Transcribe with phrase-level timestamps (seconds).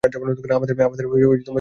[0.03, 1.49] আমাদের সন্তান ছিল।